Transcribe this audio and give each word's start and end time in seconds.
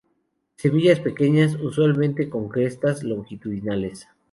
Semillas 0.55 0.99
pequeñas, 0.99 1.53
usualmente 1.61 2.27
con 2.27 2.49
crestas 2.49 3.03
longitudinales. 3.03 4.07